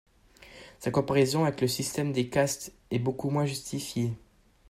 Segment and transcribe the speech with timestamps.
[0.79, 4.15] Sa comparaison avec le système des castes est beaucoup moins justifiée.